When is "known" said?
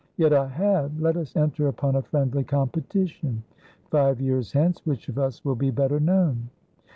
5.99-6.49